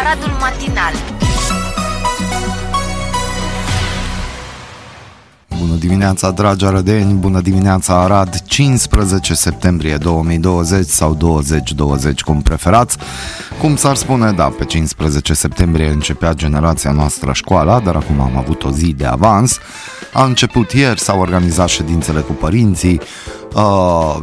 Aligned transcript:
Aradul 0.00 0.36
Matinal 0.40 0.92
Bună 5.58 5.74
dimineața, 5.78 6.30
dragi 6.30 6.64
arădeni, 6.64 7.12
bună 7.12 7.40
dimineața 7.40 8.02
Arad, 8.02 8.42
15 8.44 9.34
septembrie 9.34 9.96
2020 9.96 10.86
sau 10.86 11.14
2020, 11.14 12.20
cum 12.20 12.42
preferați. 12.42 12.96
Cum 13.60 13.76
s-ar 13.76 13.96
spune, 13.96 14.32
da, 14.32 14.44
pe 14.58 14.64
15 14.64 15.34
septembrie 15.34 15.88
începea 15.88 16.32
generația 16.32 16.90
noastră 16.90 17.32
școala, 17.32 17.80
dar 17.80 17.96
acum 17.96 18.20
am 18.20 18.36
avut 18.36 18.64
o 18.64 18.70
zi 18.70 18.92
de 18.92 19.04
avans. 19.04 19.58
A 20.12 20.24
început 20.24 20.72
ieri, 20.72 21.00
s-au 21.00 21.20
organizat 21.20 21.68
ședințele 21.68 22.20
cu 22.20 22.32
părinții, 22.32 23.00
Uh, 23.00 23.37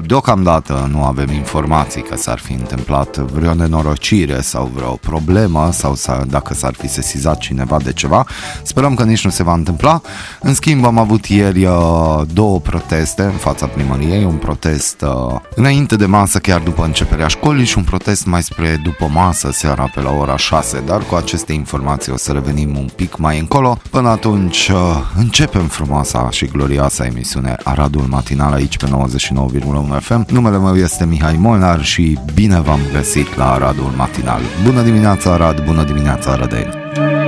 deocamdată 0.06 0.88
nu 0.92 1.04
avem 1.04 1.32
informații 1.32 2.02
că 2.02 2.16
s-ar 2.16 2.40
fi 2.40 2.54
întâmplat 2.54 3.18
vreo 3.18 3.54
nenorocire 3.54 4.42
sau 4.42 4.72
vreo 4.76 4.92
problemă 4.92 5.70
sau 5.72 5.98
dacă 6.28 6.54
s-ar 6.54 6.74
fi 6.74 6.88
sesizat 6.88 7.38
cineva 7.38 7.78
de 7.84 7.94
ceva. 7.94 8.26
Sperăm 8.64 8.96
că 8.96 9.04
nici 9.04 9.24
nu 9.24 9.30
se 9.30 9.44
va 9.44 9.54
întâmpla. 9.54 10.02
În 10.40 10.54
schimb, 10.54 10.86
am 10.86 10.98
avut 10.98 11.26
ieri 11.26 11.66
uh, 11.66 12.22
două 12.34 12.60
proteste 12.60 13.22
în 13.22 13.32
fața 13.32 13.66
primăriei, 13.66 14.24
un 14.24 14.36
protest 14.36 15.02
uh, 15.02 15.40
înainte 15.56 15.96
de 15.96 16.06
masă, 16.06 16.40
chiar 16.40 16.62
după 16.62 16.84
începerea 16.84 17.28
școlii 17.28 17.66
și 17.66 17.78
un 17.78 17.84
protest 17.84 18.26
mai 18.26 18.44
spre 18.44 18.80
după 18.84 19.10
masă, 19.14 19.52
seara 19.52 19.92
pe 19.94 20.02
la 20.02 20.12
ora 20.12 20.38
6, 20.38 20.84
dar 20.86 21.02
cu 21.02 21.16
aceste 21.16 21.54
informații 21.54 22.12
o 22.12 22.18
să 22.18 22.32
revenim 22.32 22.78
un 22.78 22.90
pic 22.96 23.18
mai 23.18 23.40
încolo. 23.40 23.78
Până 23.90 24.10
atunci, 24.10 24.72
începem 25.16 25.68
frumoasa 25.68 26.28
și 26.32 26.46
glorioasa 26.46 27.06
emisiune 27.06 27.56
Aradul 27.64 28.06
Matinal 28.10 28.54
aici 28.54 28.78
pe 28.78 28.88
90 28.90 29.15
99,1 29.18 30.00
FM. 30.00 30.26
Numele 30.32 30.58
meu 30.58 30.76
este 30.76 31.06
Mihai 31.06 31.38
Molnar 31.40 31.84
și 31.84 32.18
bine 32.34 32.62
v-am 32.62 32.80
găsit 32.94 33.36
la 33.36 33.52
Aradul 33.52 33.94
Matinal. 33.96 34.42
Bună 34.66 34.82
dimineața 34.82 35.32
Arad, 35.32 35.66
bună 35.66 35.84
dimineața 35.84 36.32
Arădeni! 36.32 37.25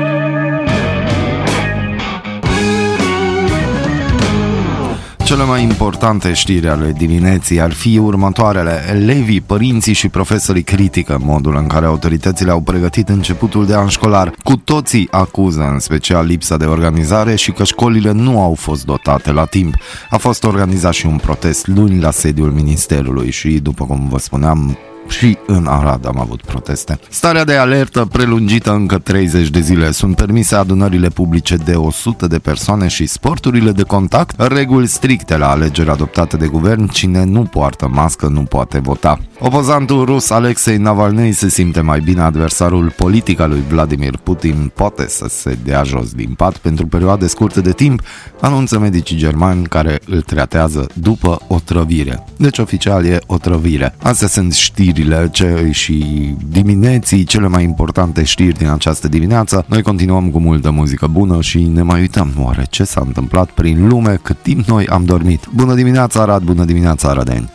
Cele 5.27 5.43
mai 5.43 5.63
importante 5.63 6.33
știri 6.33 6.67
ale 6.67 6.91
dimineții 6.97 7.61
ar 7.61 7.71
fi 7.71 7.97
următoarele. 7.97 8.85
Elevii, 8.89 9.41
părinții 9.41 9.93
și 9.93 10.09
profesorii 10.09 10.63
critică 10.63 11.19
modul 11.21 11.55
în 11.55 11.67
care 11.67 11.85
autoritățile 11.85 12.51
au 12.51 12.59
pregătit 12.59 13.09
începutul 13.09 13.65
de 13.65 13.75
an 13.75 13.87
școlar. 13.87 14.33
Cu 14.43 14.55
toții 14.55 15.07
acuză 15.11 15.69
în 15.71 15.79
special 15.79 16.25
lipsa 16.25 16.57
de 16.57 16.65
organizare 16.65 17.35
și 17.35 17.51
că 17.51 17.63
școlile 17.63 18.11
nu 18.11 18.41
au 18.41 18.53
fost 18.53 18.85
dotate 18.85 19.31
la 19.31 19.45
timp. 19.45 19.75
A 20.09 20.17
fost 20.17 20.43
organizat 20.43 20.93
și 20.93 21.05
un 21.05 21.17
protest 21.17 21.67
luni 21.67 21.99
la 21.99 22.11
sediul 22.11 22.51
ministerului 22.51 23.31
și, 23.31 23.49
după 23.49 23.85
cum 23.85 24.07
vă 24.09 24.17
spuneam, 24.17 24.77
și 25.09 25.37
în 25.47 25.65
Arad 25.67 26.07
am 26.07 26.19
avut 26.19 26.41
proteste. 26.41 26.99
Starea 27.09 27.43
de 27.43 27.55
alertă 27.55 28.07
prelungită 28.11 28.71
încă 28.71 28.97
30 28.97 29.49
de 29.49 29.59
zile. 29.59 29.91
Sunt 29.91 30.15
permise 30.15 30.55
adunările 30.55 31.09
publice 31.09 31.55
de 31.55 31.75
100 31.75 32.27
de 32.27 32.39
persoane 32.39 32.87
și 32.87 33.05
sporturile 33.05 33.71
de 33.71 33.83
contact. 33.83 34.41
Reguli 34.41 34.87
stricte 34.87 35.37
la 35.37 35.49
alegeri 35.49 35.89
adoptate 35.89 36.37
de 36.37 36.47
guvern. 36.47 36.87
Cine 36.87 37.23
nu 37.23 37.41
poartă 37.43 37.87
mască 37.87 38.27
nu 38.27 38.41
poate 38.41 38.79
vota. 38.79 39.19
Opozantul 39.39 40.05
rus 40.05 40.29
Alexei 40.29 40.77
Navalny 40.77 41.31
se 41.31 41.49
simte 41.49 41.81
mai 41.81 41.99
bine. 41.99 42.21
Adversarul 42.21 42.93
politic 42.97 43.39
al 43.39 43.49
lui 43.49 43.63
Vladimir 43.69 44.17
Putin 44.23 44.71
poate 44.75 45.07
să 45.07 45.25
se 45.29 45.57
dea 45.63 45.83
jos 45.83 46.11
din 46.11 46.33
pat 46.33 46.57
pentru 46.57 46.87
perioade 46.87 47.27
scurte 47.27 47.61
de 47.61 47.71
timp, 47.71 48.01
anunță 48.41 48.79
medicii 48.79 49.17
germani 49.17 49.65
care 49.65 49.99
îl 50.05 50.21
tratează 50.21 50.87
după 50.93 51.39
otrăvire. 51.47 52.23
Deci 52.37 52.57
oficial 52.57 53.05
e 53.05 53.19
otrăvire. 53.25 53.95
Astea 54.01 54.27
sunt 54.27 54.53
știri 54.53 54.96
știrile 54.97 55.29
ce 55.31 55.69
și 55.71 56.05
dimineții, 56.49 57.23
cele 57.23 57.47
mai 57.47 57.63
importante 57.63 58.23
știri 58.23 58.57
din 58.57 58.67
această 58.67 59.07
dimineață. 59.07 59.65
Noi 59.67 59.81
continuăm 59.81 60.29
cu 60.29 60.39
multă 60.39 60.71
muzică 60.71 61.07
bună 61.07 61.41
și 61.41 61.63
ne 61.63 61.81
mai 61.81 61.99
uităm 61.99 62.33
oare 62.39 62.65
ce 62.69 62.83
s-a 62.83 63.03
întâmplat 63.05 63.49
prin 63.49 63.87
lume 63.87 64.19
cât 64.21 64.41
timp 64.41 64.65
noi 64.67 64.87
am 64.87 65.05
dormit. 65.05 65.47
Bună 65.55 65.73
dimineața 65.73 66.21
Arad, 66.21 66.43
bună 66.43 66.65
dimineața 66.65 67.09
Aradeni! 67.09 67.49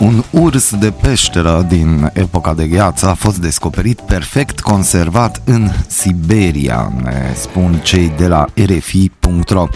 Un 0.00 0.24
urs 0.30 0.74
de 0.74 0.90
peșteră 0.90 1.66
din 1.68 2.10
epoca 2.12 2.54
de 2.54 2.66
gheață 2.66 3.08
a 3.08 3.14
fost 3.14 3.38
descoperit 3.38 4.00
perfect 4.00 4.60
conservat 4.60 5.42
în 5.44 5.70
Siberia, 5.86 6.92
ne 7.02 7.32
spun 7.34 7.80
cei 7.82 8.12
de 8.16 8.26
la 8.26 8.44
RFI.ro. 8.54 9.68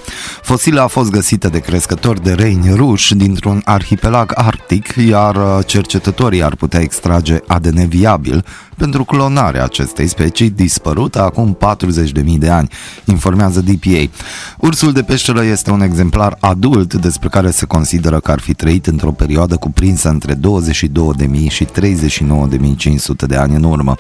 Fosila 0.42 0.82
a 0.82 0.86
fost 0.86 1.10
găsită 1.10 1.48
de 1.48 1.58
crescători 1.58 2.22
de 2.22 2.32
reini 2.32 2.74
ruși 2.74 3.14
dintr-un 3.14 3.62
arhipelag 3.64 4.32
arctic, 4.34 4.94
iar 5.08 5.64
cercetătorii 5.64 6.42
ar 6.42 6.54
putea 6.54 6.80
extrage 6.80 7.38
ADN 7.46 7.88
viabil 7.88 8.44
pentru 8.76 9.04
clonarea 9.04 9.64
acestei 9.64 10.06
specii 10.06 10.50
dispărută 10.50 11.22
acum 11.22 11.58
40.000 12.24 12.38
de 12.38 12.48
ani, 12.48 12.68
informează 13.04 13.60
DPA. 13.60 14.10
Ursul 14.58 14.92
de 14.92 15.02
peșteră 15.02 15.44
este 15.44 15.70
un 15.70 15.80
exemplar 15.80 16.36
adult 16.40 16.94
despre 16.94 17.28
care 17.28 17.50
se 17.50 17.66
consideră 17.66 18.20
că 18.20 18.30
ar 18.30 18.40
fi 18.40 18.54
trăit 18.54 18.86
într-o 18.86 19.10
perioadă 19.10 19.56
cuprinsă 19.56 20.08
între 20.12 20.34
22.000 20.34 21.48
și 21.48 21.64
39.500 21.64 21.70
de 23.26 23.36
ani 23.36 23.54
în 23.54 23.62
urmă. 23.62 23.94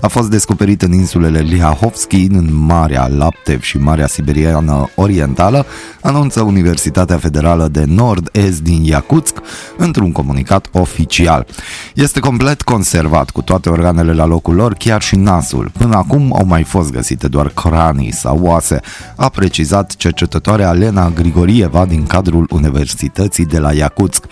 A 0.00 0.08
fost 0.08 0.30
descoperit 0.30 0.82
în 0.82 0.92
insulele 0.92 1.38
Lihahovski, 1.38 2.26
în 2.30 2.54
Marea 2.54 3.06
Laptev 3.06 3.62
și 3.62 3.78
Marea 3.78 4.06
Siberiană 4.06 4.88
Orientală, 4.94 5.66
anunță 6.00 6.42
Universitatea 6.42 7.18
Federală 7.18 7.68
de 7.68 7.84
Nord-Est 7.86 8.62
din 8.62 8.84
Yakutsk 8.84 9.36
într-un 9.76 10.12
comunicat 10.12 10.68
oficial. 10.72 11.46
Este 11.94 12.20
complet 12.20 12.62
conservat 12.62 13.30
cu 13.30 13.42
toate 13.42 13.68
organele 13.68 14.12
la 14.12 14.24
locul 14.24 14.54
lor, 14.54 14.74
chiar 14.74 15.02
și 15.02 15.16
nasul. 15.16 15.70
Până 15.78 15.96
acum 15.96 16.34
au 16.38 16.44
mai 16.46 16.62
fost 16.62 16.92
găsite 16.92 17.28
doar 17.28 17.48
cranii 17.48 18.12
sau 18.12 18.38
oase, 18.42 18.80
a 19.16 19.28
precizat 19.28 19.96
cercetătoarea 19.96 20.72
Lena 20.72 21.10
Grigorieva 21.10 21.84
din 21.84 22.06
cadrul 22.06 22.46
Universității 22.50 23.46
de 23.46 23.58
la 23.58 23.72
Yakutsk. 23.72 24.24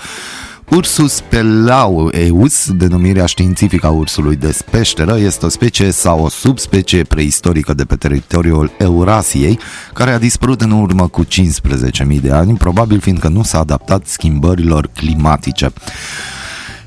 Ursus 0.71 1.21
pelaueus, 1.21 2.71
denumirea 2.71 3.27
științifică 3.27 3.87
a 3.87 3.91
ursului 3.91 4.37
de 4.37 4.57
peșteră, 4.71 5.19
este 5.19 5.47
o 5.47 5.49
specie 5.49 5.91
sau 5.91 6.23
o 6.23 6.29
subspecie 6.29 7.03
preistorică 7.03 7.75
de 7.75 7.85
pe 7.85 7.97
teritoriul 7.97 8.71
Eurasiei, 8.79 9.59
care 9.95 10.11
a 10.11 10.19
dispărut 10.19 10.61
în 10.61 10.71
urmă 10.71 11.09
cu 11.09 11.25
15.000 11.25 12.21
de 12.23 12.31
ani, 12.31 12.57
probabil 12.57 13.01
fiindcă 13.01 13.29
nu 13.29 13.43
s-a 13.43 13.59
adaptat 13.59 14.07
schimbărilor 14.07 14.89
climatice. 14.95 15.73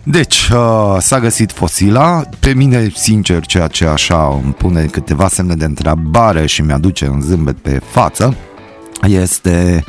Deci, 0.03 0.49
uh, 0.53 0.97
s-a 0.99 1.19
găsit 1.19 1.51
fosila. 1.51 2.23
Pe 2.39 2.53
mine, 2.53 2.91
sincer, 2.95 3.45
ceea 3.45 3.67
ce 3.67 3.85
așa 3.85 4.39
îmi 4.43 4.53
pune 4.53 4.85
câteva 4.85 5.27
semne 5.27 5.55
de 5.55 5.65
întrebare 5.65 6.45
și 6.45 6.61
mi-aduce 6.61 7.07
un 7.07 7.21
zâmbet 7.21 7.57
pe 7.57 7.81
față, 7.91 8.35
este 9.01 9.83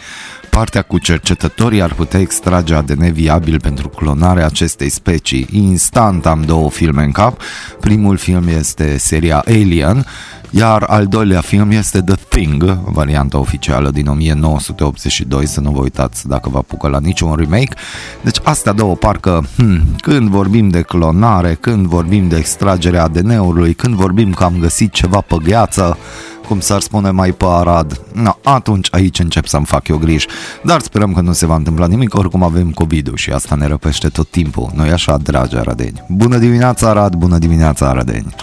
partea 0.55 0.83
cu 0.83 0.99
cercetătorii 0.99 1.83
ar 1.83 1.93
putea 1.93 2.21
extrage 2.21 2.75
ADN 2.75 3.13
viabil 3.13 3.61
pentru 3.61 3.89
clonarea 3.89 4.47
acestei 4.47 4.89
specii. 4.89 5.47
Instant 5.53 6.27
am 6.27 6.43
două 6.43 6.71
filme 6.71 7.03
în 7.03 7.11
cap. 7.11 7.41
Primul 7.81 8.17
film 8.17 8.49
este 8.49 8.97
seria 8.99 9.43
Alien, 9.47 10.07
iar 10.51 10.83
al 10.83 11.07
doilea 11.07 11.41
film 11.41 11.71
este 11.71 12.01
The 12.01 12.15
Thing, 12.29 12.79
varianta 12.85 13.39
oficială 13.39 13.91
din 13.91 14.07
1982, 14.07 15.47
să 15.47 15.61
nu 15.61 15.71
vă 15.71 15.81
uitați 15.81 16.29
dacă 16.29 16.49
vă 16.49 16.59
apucă 16.59 16.89
la 16.89 17.01
niciun 17.01 17.35
remake. 17.37 17.75
Deci 18.21 18.39
astea 18.43 18.73
două 18.73 18.95
parcă, 18.95 19.45
hmm, 19.57 19.83
când 20.01 20.29
vorbim 20.29 20.69
de 20.69 20.83
clonare, 20.83 21.55
când 21.61 21.87
vorbim 21.87 22.29
de 22.29 22.37
extragerea 22.37 23.03
ADN-ului, 23.03 23.75
când 23.75 23.95
vorbim 23.95 24.33
că 24.33 24.45
am 24.45 24.57
găsit 24.61 24.93
ceva 24.93 25.21
pe 25.21 25.37
gheață, 25.45 25.99
cum 26.47 26.61
s-ar 26.61 26.81
spune 26.81 27.11
mai 27.11 27.33
pe 27.33 27.45
Arad. 27.49 28.01
No, 28.13 28.31
atunci 28.43 28.89
aici 28.91 29.19
încep 29.19 29.47
să-mi 29.47 29.65
fac 29.65 29.89
eu 29.89 29.97
griji. 29.97 30.27
Dar 30.63 30.81
sperăm 30.81 31.13
că 31.13 31.21
nu 31.21 31.33
se 31.33 31.47
va 31.47 31.55
întâmpla 31.55 31.87
nimic, 31.87 32.15
oricum 32.15 32.43
avem 32.43 32.71
covid 32.71 33.11
și 33.15 33.31
asta 33.31 33.55
ne 33.55 33.67
răpește 33.67 34.09
tot 34.09 34.31
timpul. 34.31 34.71
Noi 34.75 34.91
așa, 34.91 35.17
dragi 35.17 35.57
aradeni. 35.57 36.05
Bună 36.09 36.39
dimineața, 36.39 36.89
Arad, 36.89 37.15
bună 37.15 37.39
dimineața, 37.39 37.89
aradeni. 37.89 38.35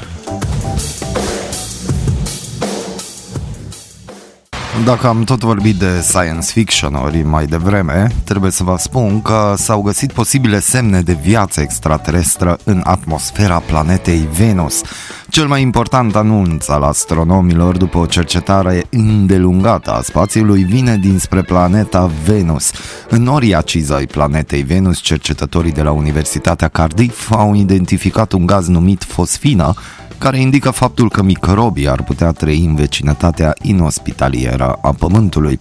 Dacă 4.85 5.07
am 5.07 5.23
tot 5.23 5.39
vorbit 5.39 5.75
de 5.75 6.01
science 6.01 6.51
fiction 6.51 6.93
ori 6.93 7.23
mai 7.23 7.45
devreme, 7.45 8.07
trebuie 8.23 8.51
să 8.51 8.63
vă 8.63 8.75
spun 8.79 9.21
că 9.21 9.53
s-au 9.57 9.81
găsit 9.81 10.11
posibile 10.11 10.59
semne 10.59 11.01
de 11.01 11.17
viață 11.21 11.61
extraterestră 11.61 12.57
în 12.63 12.81
atmosfera 12.83 13.59
planetei 13.59 14.27
Venus. 14.37 14.81
Cel 15.29 15.47
mai 15.47 15.61
important 15.61 16.15
anunț 16.15 16.67
al 16.67 16.83
astronomilor 16.83 17.77
după 17.77 17.97
o 17.97 18.05
cercetare 18.05 18.83
îndelungată 18.89 19.91
a 19.91 20.01
spațiului 20.01 20.63
vine 20.63 20.97
dinspre 20.97 21.41
planeta 21.41 22.11
Venus. 22.25 22.71
În 23.09 23.23
noria 23.23 23.61
cizai 23.61 24.05
planetei 24.05 24.61
Venus, 24.61 24.99
cercetătorii 24.99 25.71
de 25.71 25.81
la 25.81 25.91
Universitatea 25.91 26.67
Cardiff 26.67 27.31
au 27.31 27.55
identificat 27.55 28.31
un 28.31 28.45
gaz 28.45 28.67
numit 28.67 29.03
fosfină 29.03 29.73
care 30.21 30.39
indică 30.39 30.69
faptul 30.69 31.09
că 31.09 31.23
microbii 31.23 31.89
ar 31.89 32.03
putea 32.03 32.31
trăi 32.31 32.65
în 32.65 32.75
vecinătatea 32.75 33.53
inospitalieră 33.61 34.77
a 34.81 34.91
Pământului. 34.91 35.59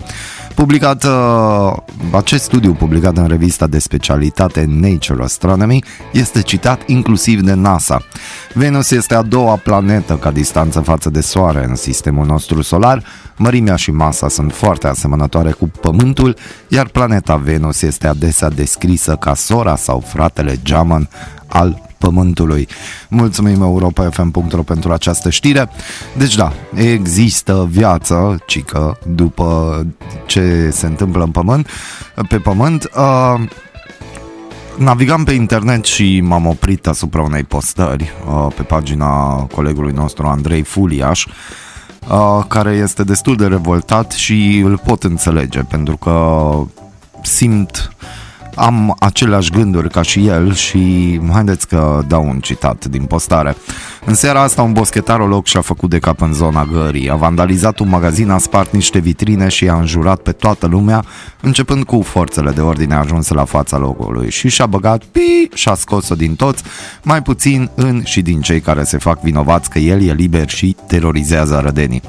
Publicat, 0.55 1.05
uh, 1.05 1.77
acest 2.11 2.45
studiu 2.45 2.73
publicat 2.73 3.17
în 3.17 3.27
revista 3.27 3.67
de 3.67 3.79
specialitate 3.79 4.65
Nature 4.69 5.23
Astronomy 5.23 5.85
este 6.13 6.43
citat 6.43 6.89
inclusiv 6.89 7.41
de 7.41 7.55
NASA. 7.55 8.03
Venus 8.55 8.91
este 8.91 9.15
a 9.15 9.23
doua 9.23 9.57
planetă 9.57 10.15
ca 10.15 10.31
distanță 10.31 10.81
față 10.81 11.11
de 11.11 11.21
Soare 11.21 11.65
în 11.69 11.75
sistemul 11.75 12.27
nostru 12.27 12.63
solar, 12.63 13.03
mărimea 13.37 13.77
și 13.77 13.91
masa 13.91 14.29
sunt 14.29 14.53
foarte 14.53 14.87
asemănătoare 14.87 15.51
cu 15.51 15.71
Pământul, 15.81 16.37
iar 16.69 16.87
planeta 16.87 17.37
Venus 17.37 17.83
este 17.83 18.07
adesea 18.07 18.49
descrisă 18.49 19.17
ca 19.17 19.35
sora 19.35 19.77
sau 19.77 20.01
fratele 20.07 20.59
geamăn 20.63 21.09
al 21.47 21.89
Pământului. 22.01 22.69
Mulțumim 23.09 23.63
europa.fm.ro 23.63 24.63
pentru 24.63 24.93
această 24.93 25.31
știre. 25.31 25.71
Deci 26.17 26.35
da, 26.35 26.53
există 26.75 27.69
viață, 27.71 28.39
cică, 28.47 28.99
după 29.07 29.87
ce 30.27 30.71
se 30.71 30.87
întâmplă 30.87 31.25
în 31.25 31.31
Pământ, 31.31 31.69
pe 32.29 32.39
Pământ. 32.39 32.91
Uh, 32.97 33.41
navigam 34.77 35.25
pe 35.25 35.33
internet 35.33 35.85
și 35.85 36.21
m-am 36.21 36.47
oprit 36.47 36.87
asupra 36.87 37.23
unei 37.23 37.45
postări 37.45 38.13
uh, 38.27 38.53
pe 38.57 38.63
pagina 38.63 39.35
colegului 39.55 39.93
nostru 39.93 40.27
Andrei 40.27 40.63
Fuliaș, 40.63 41.27
uh, 41.27 42.45
care 42.49 42.71
este 42.71 43.05
destul 43.05 43.37
de 43.37 43.47
revoltat 43.47 44.13
și 44.13 44.63
îl 44.65 44.79
pot 44.85 45.03
înțelege 45.03 45.61
pentru 45.61 45.97
că 45.97 46.51
simt 47.23 47.93
am 48.55 48.97
aceleași 48.99 49.51
gânduri 49.51 49.91
ca 49.91 50.03
și 50.03 50.27
el 50.27 50.55
și 50.55 51.21
haideți 51.33 51.69
că 51.69 52.03
dau 52.09 52.29
un 52.29 52.41
citat 52.41 52.85
din 52.85 53.05
postare. 53.05 53.57
În 54.05 54.15
seara 54.15 54.43
asta 54.43 54.63
un 54.63 54.73
boschetarolog 54.73 55.47
și-a 55.47 55.61
făcut 55.61 55.91
de 55.91 55.99
cap 55.99 56.21
în 56.21 56.33
zona 56.33 56.65
gării, 56.73 57.11
a 57.11 57.15
vandalizat 57.15 57.79
un 57.79 57.89
magazin, 57.89 58.31
a 58.31 58.39
spart 58.39 58.73
niște 58.73 58.99
vitrine 58.99 59.49
și 59.49 59.69
a 59.69 59.75
înjurat 59.75 60.21
pe 60.21 60.33
toată 60.33 60.67
lumea, 60.67 61.05
începând 61.41 61.85
cu 61.85 62.03
forțele 62.03 62.51
de 62.51 62.61
ordine 62.61 62.95
ajunse 62.95 63.35
la 63.35 63.45
fața 63.45 63.79
locului 63.79 64.31
și 64.31 64.49
și-a 64.49 64.67
băgat 64.67 65.05
pi 65.05 65.49
și-a 65.55 65.75
scos-o 65.75 66.15
din 66.15 66.35
toți, 66.35 66.63
mai 67.03 67.23
puțin 67.23 67.71
în 67.75 68.03
și 68.05 68.23
din 68.23 68.41
cei 68.41 68.61
care 68.61 68.83
se 68.83 68.99
fac 68.99 69.21
vinovați 69.21 69.71
că 69.71 69.79
el 69.79 70.03
e 70.03 70.13
liber 70.13 70.49
și 70.49 70.77
terorizează 70.87 71.61
rădenii. 71.65 72.03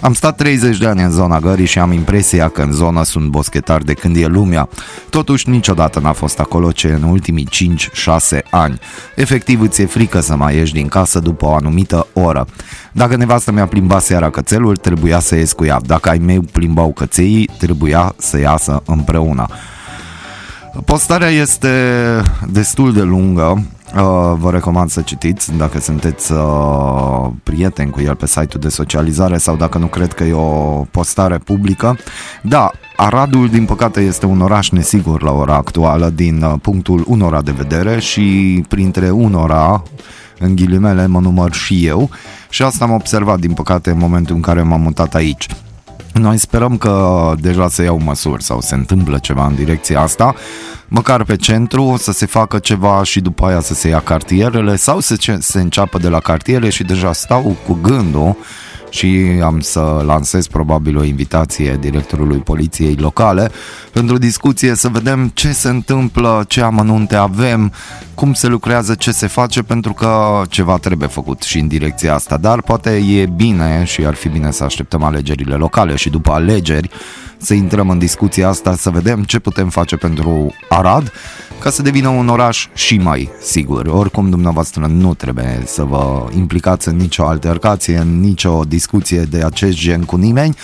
Am 0.00 0.12
stat 0.12 0.36
30 0.36 0.78
de 0.78 0.86
ani 0.86 1.02
în 1.02 1.10
zona 1.10 1.38
gării 1.38 1.66
și 1.66 1.78
am 1.78 1.92
impresia 1.92 2.48
că 2.48 2.62
în 2.62 2.72
zona 2.72 3.02
sunt 3.02 3.28
boschetari 3.28 3.84
de 3.84 3.92
când 3.92 4.16
e 4.16 4.26
lumea. 4.26 4.68
Totuși 5.10 5.48
niciodată 5.48 6.00
n-a 6.00 6.12
fost 6.12 6.38
acolo 6.38 6.72
ce 6.72 6.88
în 6.88 7.02
ultimii 7.02 7.48
5-6 8.36 8.40
ani. 8.50 8.78
Efectiv 9.14 9.60
îți 9.60 9.82
e 9.82 9.86
frică 9.86 10.20
să 10.20 10.36
mai 10.36 10.56
ieși 10.56 10.72
din 10.72 10.88
casă 10.88 11.18
după 11.18 11.33
o 11.40 11.54
anumită 11.54 12.06
oră. 12.12 12.46
Dacă 12.92 13.16
nevastă 13.16 13.52
mi-a 13.52 13.66
plimbat 13.66 14.02
seara 14.02 14.30
cățelul, 14.30 14.76
trebuia 14.76 15.18
să 15.18 15.36
ies 15.36 15.52
cu 15.52 15.64
ea. 15.64 15.80
Dacă 15.86 16.08
ai 16.08 16.18
mei 16.18 16.40
plimbau 16.40 16.92
căței, 16.92 17.50
trebuia 17.58 18.14
să 18.16 18.38
iasă 18.38 18.82
împreună. 18.86 19.46
Postarea 20.84 21.28
este 21.28 21.68
destul 22.50 22.92
de 22.92 23.02
lungă, 23.02 23.62
Uh, 23.94 24.00
vă 24.38 24.50
recomand 24.50 24.90
să 24.90 25.00
citiți 25.00 25.52
dacă 25.56 25.80
sunteți 25.80 26.32
uh, 26.32 27.30
prieteni 27.42 27.90
cu 27.90 28.00
el 28.00 28.14
pe 28.14 28.26
site-ul 28.26 28.60
de 28.60 28.68
socializare 28.68 29.38
sau 29.38 29.56
dacă 29.56 29.78
nu 29.78 29.86
cred 29.86 30.12
că 30.12 30.24
e 30.24 30.32
o 30.32 30.84
postare 30.90 31.38
publică. 31.38 31.96
Da, 32.42 32.70
Aradul, 32.96 33.48
din 33.48 33.64
păcate, 33.64 34.00
este 34.00 34.26
un 34.26 34.40
oraș 34.40 34.70
nesigur 34.70 35.22
la 35.22 35.32
ora 35.32 35.54
actuală 35.54 36.08
din 36.08 36.42
uh, 36.42 36.54
punctul 36.62 37.04
unora 37.06 37.42
de 37.42 37.50
vedere 37.50 38.00
și 38.00 38.64
printre 38.68 39.10
unora, 39.10 39.82
în 40.38 40.54
ghilimele, 40.54 41.06
mă 41.06 41.20
număr 41.20 41.52
și 41.52 41.86
eu 41.86 42.10
și 42.48 42.62
asta 42.62 42.84
am 42.84 42.90
observat, 42.90 43.38
din 43.38 43.52
păcate, 43.52 43.90
în 43.90 43.98
momentul 43.98 44.34
în 44.34 44.40
care 44.40 44.62
m-am 44.62 44.80
mutat 44.80 45.14
aici. 45.14 45.46
Noi 46.12 46.38
sperăm 46.38 46.76
că 46.76 47.32
deja 47.40 47.68
se 47.68 47.82
iau 47.82 48.00
măsuri 48.04 48.42
sau 48.42 48.60
se 48.60 48.74
întâmplă 48.74 49.18
ceva 49.18 49.46
în 49.46 49.54
direcția 49.54 50.00
asta, 50.00 50.34
măcar 50.88 51.24
pe 51.24 51.36
centru, 51.36 51.94
să 51.98 52.12
se 52.12 52.26
facă 52.26 52.58
ceva 52.58 53.02
și 53.02 53.20
după 53.20 53.46
aia 53.46 53.60
să 53.60 53.74
se 53.74 53.88
ia 53.88 54.00
cartierele 54.00 54.76
sau 54.76 55.00
să 55.00 55.16
se 55.38 55.60
înceapă 55.60 55.98
de 55.98 56.08
la 56.08 56.18
cartiere 56.18 56.68
și 56.68 56.84
deja 56.84 57.12
stau 57.12 57.56
cu 57.66 57.78
gândul 57.82 58.36
și 58.94 59.40
am 59.42 59.60
să 59.60 60.02
lansez 60.06 60.46
probabil 60.46 60.96
o 60.96 61.04
invitație 61.04 61.76
directorului 61.80 62.38
poliției 62.38 62.94
locale 62.94 63.50
pentru 63.92 64.18
discuție 64.18 64.74
să 64.74 64.88
vedem 64.88 65.30
ce 65.34 65.52
se 65.52 65.68
întâmplă, 65.68 66.44
ce 66.48 66.60
amănunte 66.60 67.16
avem, 67.16 67.72
cum 68.14 68.32
se 68.32 68.46
lucrează, 68.46 68.94
ce 68.94 69.12
se 69.12 69.26
face, 69.26 69.62
pentru 69.62 69.92
că 69.92 70.42
ceva 70.48 70.76
trebuie 70.76 71.08
făcut 71.08 71.42
și 71.42 71.58
în 71.58 71.68
direcția 71.68 72.14
asta, 72.14 72.36
dar 72.36 72.62
poate 72.62 72.90
e 72.90 73.26
bine 73.26 73.84
și 73.84 74.06
ar 74.06 74.14
fi 74.14 74.28
bine 74.28 74.50
să 74.50 74.64
așteptăm 74.64 75.02
alegerile 75.02 75.54
locale 75.54 75.94
și 75.94 76.10
după 76.10 76.32
alegeri 76.32 76.90
să 77.36 77.54
intrăm 77.54 77.90
în 77.90 77.98
discuția 77.98 78.48
asta, 78.48 78.76
să 78.76 78.90
vedem 78.90 79.22
ce 79.22 79.38
putem 79.38 79.68
face 79.68 79.96
pentru 79.96 80.54
Arad 80.68 81.12
ca 81.58 81.70
să 81.70 81.82
devină 81.82 82.08
un 82.08 82.28
oraș 82.28 82.68
și 82.74 82.96
mai 82.96 83.30
sigur. 83.42 83.86
Oricum, 83.86 84.30
dumneavoastră 84.30 84.86
nu 84.86 85.14
trebuie 85.14 85.62
să 85.66 85.82
vă 85.82 86.26
implicați 86.36 86.88
în 86.88 86.96
nicio 86.96 87.26
altercație, 87.26 87.96
în 87.96 88.20
nicio 88.20 88.60
discuție 88.68 89.20
de 89.20 89.42
acest 89.44 89.76
gen 89.76 90.02
cu 90.02 90.16
nimeni, 90.16 90.56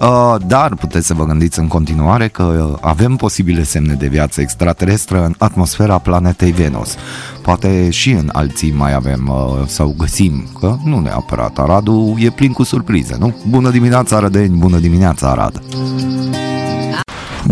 uh, 0.00 0.36
dar 0.46 0.74
puteți 0.74 1.06
să 1.06 1.14
vă 1.14 1.24
gândiți 1.24 1.58
în 1.58 1.68
continuare 1.68 2.28
că 2.28 2.76
avem 2.80 3.16
posibile 3.16 3.62
semne 3.62 3.94
de 3.94 4.06
viață 4.06 4.40
extraterestră 4.40 5.24
în 5.24 5.34
atmosfera 5.38 5.98
planetei 5.98 6.52
Venus. 6.52 6.94
Poate 7.42 7.90
și 7.90 8.10
în 8.10 8.28
alții 8.32 8.72
mai 8.72 8.94
avem 8.94 9.28
uh, 9.28 9.66
sau 9.66 9.94
găsim, 9.98 10.44
că 10.60 10.76
nu 10.84 11.00
neapărat. 11.00 11.58
Aradul 11.58 12.14
e 12.18 12.30
plin 12.30 12.52
cu 12.52 12.62
surprize, 12.62 13.16
nu? 13.18 13.34
Bună 13.48 13.70
dimineața, 13.70 14.16
Arădeni! 14.16 14.56
Bună 14.56 14.78
dimineața, 14.78 15.30
Arad! 15.30 15.62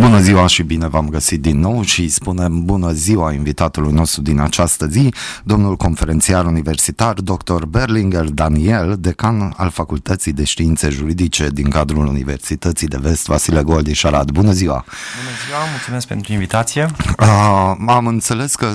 Bună 0.00 0.20
ziua 0.20 0.46
și 0.46 0.62
bine 0.62 0.88
v-am 0.88 1.08
găsit 1.08 1.40
din 1.40 1.58
nou 1.58 1.82
și 1.82 2.08
spunem 2.08 2.64
bună 2.64 2.92
ziua 2.92 3.32
invitatului 3.32 3.92
nostru 3.92 4.22
din 4.22 4.40
această 4.40 4.86
zi, 4.86 5.14
domnul 5.44 5.76
conferențiar 5.76 6.44
universitar 6.44 7.14
dr. 7.14 7.64
Berlinger 7.64 8.24
Daniel, 8.24 8.96
decan 8.98 9.52
al 9.56 9.70
Facultății 9.70 10.32
de 10.32 10.44
Științe 10.44 10.88
Juridice 10.88 11.48
din 11.48 11.70
cadrul 11.70 12.06
Universității 12.06 12.88
de 12.88 12.98
Vest 13.00 13.26
Vasile 13.26 13.62
Goldiș 13.62 13.98
Șarad. 13.98 14.30
Bună 14.30 14.52
ziua! 14.52 14.84
Bună 14.84 15.36
ziua, 15.46 15.70
mulțumesc 15.70 16.06
pentru 16.06 16.32
invitație! 16.32 16.86
Uh, 17.18 17.74
am 17.86 18.06
înțeles 18.06 18.54
că 18.54 18.72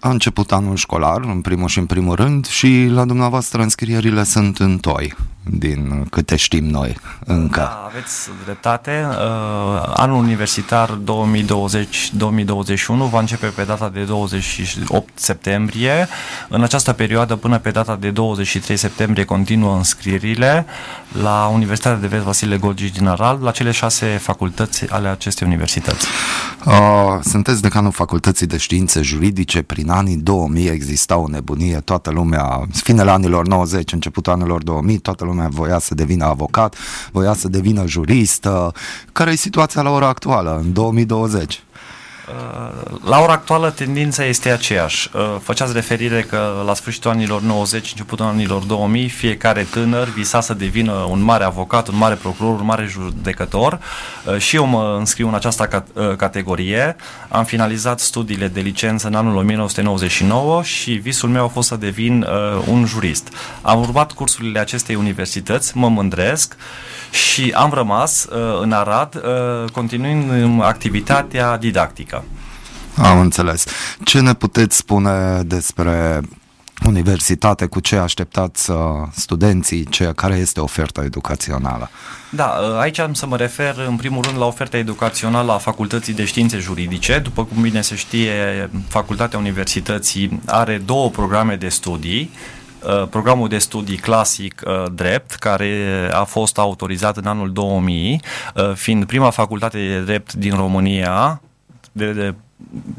a 0.00 0.10
început 0.10 0.52
anul 0.52 0.76
școlar, 0.76 1.20
în 1.24 1.40
primul 1.40 1.68
și 1.68 1.78
în 1.78 1.86
primul 1.86 2.14
rând, 2.14 2.46
și 2.46 2.88
la 2.90 3.04
dumneavoastră 3.04 3.62
înscrierile 3.62 4.24
sunt 4.24 4.58
în 4.58 4.78
toi 4.78 5.14
din 5.42 6.06
câte 6.10 6.36
știm 6.36 6.64
noi 6.64 6.96
încă. 7.24 7.60
Da, 7.60 7.84
aveți 7.88 8.28
dreptate. 8.44 9.06
Uh, 9.08 9.92
anul 9.94 10.18
universitar 10.18 10.98
2020-2021 10.98 11.00
va 13.10 13.18
începe 13.18 13.46
pe 13.46 13.62
data 13.62 13.88
de 13.88 14.02
28 14.02 15.08
septembrie. 15.14 16.08
În 16.48 16.62
această 16.62 16.92
perioadă, 16.92 17.36
până 17.36 17.58
pe 17.58 17.70
data 17.70 17.96
de 17.96 18.10
23 18.10 18.76
septembrie, 18.76 19.24
continuă 19.24 19.76
înscrierile 19.76 20.66
la 21.22 21.46
Universitatea 21.46 21.98
de 21.98 22.06
Vest 22.06 22.24
Vasile 22.24 22.56
Golgici 22.56 22.96
din 22.96 23.06
Arad, 23.06 23.42
la 23.42 23.50
cele 23.50 23.70
șase 23.70 24.06
facultăți 24.06 24.90
ale 24.90 25.08
acestei 25.08 25.46
universități. 25.46 26.06
Uh, 26.64 26.72
sunteți 27.22 27.62
decanul 27.62 27.92
Facultății 27.92 28.46
de 28.46 28.56
Științe 28.56 29.02
Juridice. 29.02 29.62
Prin 29.62 29.90
anii 29.90 30.16
2000 30.16 30.66
exista 30.66 31.16
o 31.16 31.28
nebunie, 31.28 31.76
toată 31.76 32.10
lumea, 32.10 32.66
finele 32.72 33.10
anilor 33.10 33.46
90, 33.46 33.92
începutul 33.92 34.32
anilor 34.32 34.62
2000, 34.62 34.98
toată 34.98 35.24
lumea 35.24 35.29
voia 35.48 35.78
să 35.78 35.94
devină 35.94 36.24
avocat, 36.24 36.76
voia 37.12 37.32
să 37.34 37.48
devină 37.48 37.86
jurist. 37.86 38.48
Care 39.12 39.30
e 39.30 39.34
situația 39.34 39.82
la 39.82 39.90
ora 39.90 40.08
actuală, 40.08 40.60
în 40.62 40.72
2020? 40.72 41.62
La 43.04 43.20
ora 43.20 43.32
actuală 43.32 43.70
tendința 43.70 44.24
este 44.24 44.50
aceeași. 44.50 45.10
Uh, 45.14 45.20
făceați 45.42 45.72
referire 45.72 46.20
că 46.22 46.62
la 46.66 46.74
sfârșitul 46.74 47.10
anilor 47.10 47.40
90, 47.40 47.90
începutul 47.90 48.24
anilor 48.24 48.62
2000, 48.62 49.08
fiecare 49.08 49.66
tânăr 49.70 50.08
visa 50.08 50.40
să 50.40 50.54
devină 50.54 50.92
un 50.92 51.22
mare 51.22 51.44
avocat, 51.44 51.88
un 51.88 51.96
mare 51.96 52.14
procuror, 52.14 52.60
un 52.60 52.64
mare 52.64 52.86
judecător. 52.86 53.78
Uh, 54.26 54.38
și 54.38 54.56
eu 54.56 54.64
mă 54.64 54.96
înscriu 54.98 55.28
în 55.28 55.34
această 55.34 55.84
uh, 55.92 56.16
categorie. 56.16 56.96
Am 57.28 57.44
finalizat 57.44 58.00
studiile 58.00 58.48
de 58.48 58.60
licență 58.60 59.06
în 59.06 59.14
anul 59.14 59.36
1999 59.36 60.62
și 60.62 60.92
visul 60.92 61.28
meu 61.28 61.44
a 61.44 61.48
fost 61.48 61.68
să 61.68 61.76
devin 61.76 62.26
un 62.66 62.84
jurist. 62.86 63.28
Am 63.62 63.80
urmat 63.80 64.12
cursurile 64.12 64.58
acestei 64.58 64.94
universități, 64.94 65.76
mă 65.76 65.88
mândresc 65.88 66.56
și 67.10 67.52
am 67.54 67.70
rămas 67.72 68.24
uh, 68.24 68.38
în 68.60 68.72
Arad, 68.72 69.14
uh, 69.14 69.70
continuând 69.70 70.62
activitatea 70.62 71.56
didactică. 71.56 72.19
Am 73.02 73.20
înțeles. 73.20 73.64
Ce 74.04 74.20
ne 74.20 74.34
puteți 74.34 74.76
spune 74.76 75.42
despre 75.42 76.20
universitate, 76.86 77.66
cu 77.66 77.80
ce 77.80 77.96
așteptați 77.96 78.70
uh, 78.70 78.76
studenții, 79.10 79.84
ce, 79.84 80.12
care 80.16 80.34
este 80.34 80.60
oferta 80.60 81.02
educațională? 81.04 81.90
Da, 82.30 82.44
uh, 82.44 82.78
aici 82.78 82.98
am 82.98 83.14
să 83.14 83.26
mă 83.26 83.36
refer 83.36 83.84
în 83.88 83.96
primul 83.96 84.22
rând 84.22 84.38
la 84.38 84.46
oferta 84.46 84.76
educațională 84.76 85.52
a 85.52 85.58
Facultății 85.58 86.14
de 86.14 86.24
Științe 86.24 86.58
Juridice. 86.58 87.18
După 87.18 87.44
cum 87.44 87.62
bine 87.62 87.80
se 87.80 87.94
știe, 87.94 88.70
Facultatea 88.88 89.38
Universității 89.38 90.40
are 90.46 90.82
două 90.84 91.10
programe 91.10 91.56
de 91.56 91.68
studii 91.68 92.30
uh, 92.82 93.08
programul 93.08 93.48
de 93.48 93.58
studii 93.58 93.96
clasic 93.96 94.62
uh, 94.66 94.84
drept, 94.92 95.32
care 95.32 96.08
a 96.12 96.24
fost 96.24 96.58
autorizat 96.58 97.16
în 97.16 97.26
anul 97.26 97.52
2000, 97.52 98.20
uh, 98.54 98.72
fiind 98.74 99.04
prima 99.04 99.30
facultate 99.30 99.78
de 99.78 100.00
drept 100.00 100.32
din 100.32 100.54
România 100.54 101.40
de, 101.92 102.12
de 102.12 102.34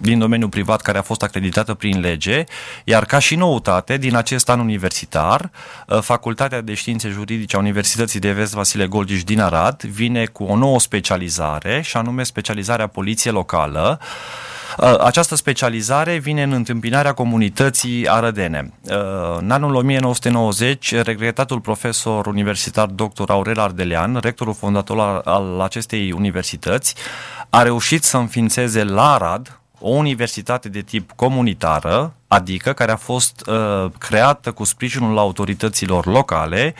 din 0.01 0.19
domeniul 0.19 0.49
privat 0.49 0.81
care 0.81 0.97
a 0.97 1.01
fost 1.01 1.23
acreditată 1.23 1.73
prin 1.73 1.99
lege, 1.99 2.43
iar 2.83 3.05
ca 3.05 3.19
și 3.19 3.35
noutate, 3.35 3.97
din 3.97 4.15
acest 4.15 4.49
an 4.49 4.59
universitar, 4.59 5.49
uh, 5.87 5.99
Facultatea 6.01 6.61
de 6.61 6.73
Științe 6.73 7.09
Juridice 7.09 7.55
a 7.55 7.59
Universității 7.59 8.19
de 8.19 8.31
Vest 8.31 8.53
Vasile 8.53 8.87
Golgiș 8.87 9.23
din 9.23 9.39
Arad 9.39 9.81
vine 9.81 10.25
cu 10.25 10.43
o 10.43 10.55
nouă 10.55 10.79
specializare, 10.79 11.81
și 11.81 11.97
anume 11.97 12.23
specializarea 12.23 12.87
poliție 12.87 13.31
locală, 13.31 13.99
uh, 14.01 14.50
această 14.99 15.35
specializare 15.35 16.17
vine 16.17 16.43
în 16.43 16.51
întâmpinarea 16.51 17.13
comunității 17.13 18.09
arădene. 18.09 18.73
Uh, 18.83 18.95
în 19.37 19.51
anul 19.51 19.75
1990, 19.75 20.95
regretatul 20.95 21.59
profesor 21.59 22.25
universitar 22.25 22.87
dr. 22.87 23.29
Aurel 23.29 23.59
Ardelean, 23.59 24.17
rectorul 24.21 24.53
fondator 24.53 25.21
al 25.23 25.59
acestei 25.61 26.11
universități, 26.11 26.95
a 27.49 27.61
reușit 27.61 28.03
să 28.03 28.17
înființeze 28.17 28.83
la 28.83 29.13
Arad 29.13 29.59
o 29.79 29.89
universitate 29.89 30.69
de 30.69 30.81
tip 30.81 31.11
comunitară, 31.15 32.13
adică 32.33 32.73
care 32.73 32.91
a 32.91 32.95
fost 32.95 33.43
uh, 33.47 33.91
creată 33.97 34.51
cu 34.51 34.63
sprijinul 34.63 35.17
autorităților 35.17 36.05
locale 36.05 36.73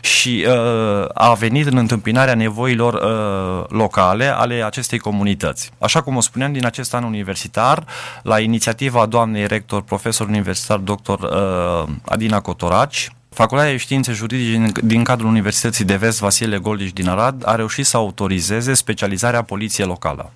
și 0.00 0.44
uh, 0.46 1.04
a 1.14 1.32
venit 1.32 1.66
în 1.66 1.76
întâmpinarea 1.76 2.34
nevoilor 2.34 2.94
uh, 2.94 3.64
locale 3.68 4.26
ale 4.26 4.64
acestei 4.64 4.98
comunități. 4.98 5.70
Așa 5.78 6.00
cum 6.00 6.16
o 6.16 6.20
spuneam, 6.20 6.52
din 6.52 6.66
acest 6.66 6.94
an 6.94 7.04
universitar, 7.04 7.84
la 8.22 8.40
inițiativa 8.40 9.06
doamnei 9.06 9.46
rector, 9.46 9.82
profesor 9.82 10.26
universitar 10.26 10.78
dr. 10.78 11.22
Uh, 11.22 11.84
Adina 12.04 12.40
Cotoraci, 12.40 13.12
Facultatea 13.28 13.72
de 13.72 13.76
Științe 13.76 14.12
Juridice 14.12 14.72
din 14.82 15.04
cadrul 15.04 15.28
Universității 15.28 15.84
de 15.84 15.96
Vest 15.96 16.20
Vasile 16.20 16.58
Goldiș 16.58 16.92
din 16.92 17.08
Arad 17.08 17.42
a 17.46 17.54
reușit 17.54 17.86
să 17.86 17.96
autorizeze 17.96 18.74
specializarea 18.74 19.42
poliției 19.42 19.86
locală. 19.86 20.32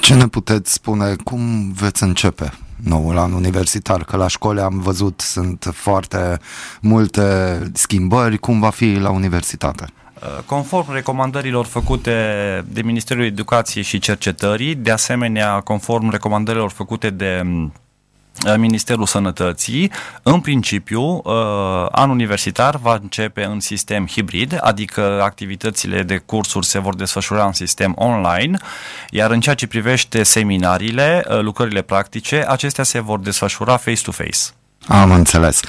Ce 0.00 0.14
ne 0.14 0.26
puteți 0.26 0.72
spune? 0.72 1.16
Cum 1.24 1.72
veți 1.72 2.02
începe 2.02 2.52
noul 2.82 3.18
an 3.18 3.32
universitar? 3.32 4.04
Că 4.04 4.16
la 4.16 4.28
școli 4.28 4.60
am 4.60 4.78
văzut 4.78 5.20
sunt 5.20 5.70
foarte 5.72 6.38
multe 6.80 7.58
schimbări. 7.72 8.38
Cum 8.38 8.60
va 8.60 8.70
fi 8.70 8.94
la 8.94 9.10
universitate? 9.10 9.86
Conform 10.46 10.92
recomandărilor 10.92 11.64
făcute 11.64 12.12
de 12.68 12.82
Ministerul 12.82 13.24
Educației 13.24 13.84
și 13.84 13.98
Cercetării, 13.98 14.74
de 14.74 14.90
asemenea 14.90 15.60
conform 15.60 16.10
recomandărilor 16.10 16.70
făcute 16.70 17.10
de 17.10 17.42
Uh, 17.44 17.70
Ministerul 18.56 19.06
Sănătății, 19.06 19.90
în 20.22 20.40
principiu, 20.40 21.02
uh, 21.02 21.22
anul 21.90 22.14
universitar 22.14 22.76
va 22.76 22.98
începe 23.02 23.44
în 23.44 23.60
sistem 23.60 24.06
hibrid, 24.06 24.58
adică 24.60 25.20
activitățile 25.22 26.02
de 26.02 26.16
cursuri 26.16 26.66
se 26.66 26.78
vor 26.78 26.94
desfășura 26.94 27.46
în 27.46 27.52
sistem 27.52 27.92
online, 27.96 28.58
iar 29.10 29.30
în 29.30 29.40
ceea 29.40 29.54
ce 29.54 29.66
privește 29.66 30.22
seminariile, 30.22 31.24
uh, 31.28 31.40
lucrările 31.40 31.82
practice, 31.82 32.44
acestea 32.48 32.84
se 32.84 33.00
vor 33.00 33.18
desfășura 33.18 33.76
face-to-face. 33.76 34.38
Am 34.86 35.10
înțeles. 35.10 35.60